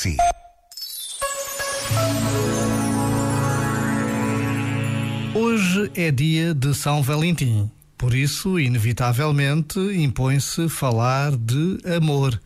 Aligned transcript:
si. 0.00 0.16
Hoje 5.34 5.90
é 5.94 6.10
dia 6.10 6.54
de 6.54 6.72
São 6.74 7.02
Valentim, 7.02 7.70
por 7.98 8.14
isso, 8.14 8.58
inevitavelmente, 8.58 9.78
impõe-se 9.78 10.70
falar 10.70 11.36
de 11.36 11.78
amor. 11.96 12.40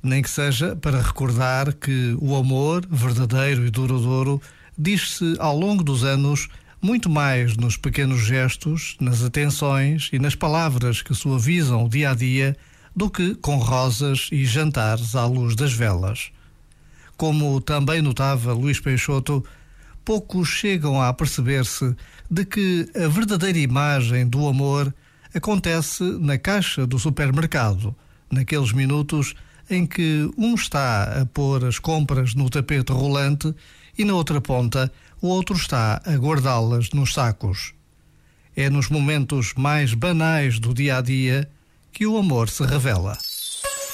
Nem 0.00 0.22
que 0.22 0.30
seja 0.30 0.76
para 0.76 1.02
recordar 1.02 1.72
que 1.72 2.16
o 2.20 2.36
amor, 2.36 2.86
verdadeiro 2.88 3.66
e 3.66 3.70
duradouro, 3.70 4.40
diz-se 4.78 5.34
ao 5.40 5.58
longo 5.58 5.82
dos 5.82 6.04
anos 6.04 6.48
muito 6.80 7.10
mais 7.10 7.56
nos 7.56 7.76
pequenos 7.76 8.24
gestos, 8.24 8.96
nas 9.00 9.24
atenções 9.24 10.10
e 10.12 10.18
nas 10.20 10.36
palavras 10.36 11.02
que 11.02 11.12
suavizam 11.12 11.84
o 11.84 11.88
dia 11.88 12.12
a 12.12 12.14
dia 12.14 12.56
do 12.94 13.10
que 13.10 13.34
com 13.34 13.56
rosas 13.56 14.28
e 14.30 14.44
jantares 14.44 15.16
à 15.16 15.26
luz 15.26 15.56
das 15.56 15.72
velas. 15.72 16.30
Como 17.20 17.60
também 17.60 18.00
notava 18.00 18.54
Luís 18.54 18.80
Peixoto, 18.80 19.44
poucos 20.06 20.48
chegam 20.48 21.02
a 21.02 21.12
perceber-se 21.12 21.94
de 22.30 22.46
que 22.46 22.88
a 22.96 23.08
verdadeira 23.08 23.58
imagem 23.58 24.26
do 24.26 24.48
amor 24.48 24.94
acontece 25.34 26.02
na 26.02 26.38
caixa 26.38 26.86
do 26.86 26.98
supermercado, 26.98 27.94
naqueles 28.32 28.72
minutos 28.72 29.34
em 29.68 29.84
que 29.86 30.30
um 30.38 30.54
está 30.54 31.20
a 31.20 31.26
pôr 31.26 31.62
as 31.66 31.78
compras 31.78 32.34
no 32.34 32.48
tapete 32.48 32.90
rolante 32.90 33.54
e 33.98 34.02
na 34.02 34.14
outra 34.14 34.40
ponta 34.40 34.90
o 35.20 35.28
outro 35.28 35.54
está 35.54 36.00
a 36.06 36.12
guardá-las 36.14 36.88
nos 36.92 37.12
sacos. 37.12 37.74
É 38.56 38.70
nos 38.70 38.88
momentos 38.88 39.52
mais 39.58 39.92
banais 39.92 40.58
do 40.58 40.72
dia 40.72 40.96
a 40.96 41.02
dia 41.02 41.50
que 41.92 42.06
o 42.06 42.16
amor 42.16 42.48
se 42.48 42.64
revela. 42.64 43.18